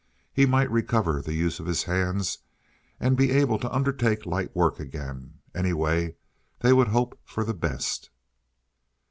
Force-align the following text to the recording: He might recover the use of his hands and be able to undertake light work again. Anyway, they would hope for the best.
He 0.33 0.47
might 0.47 0.71
recover 0.71 1.21
the 1.21 1.35
use 1.35 1.59
of 1.59 1.67
his 1.67 1.83
hands 1.83 2.39
and 2.99 3.15
be 3.15 3.29
able 3.29 3.59
to 3.59 3.71
undertake 3.71 4.25
light 4.25 4.55
work 4.55 4.79
again. 4.79 5.41
Anyway, 5.53 6.15
they 6.61 6.73
would 6.73 6.87
hope 6.87 7.19
for 7.23 7.43
the 7.43 7.53
best. 7.53 8.09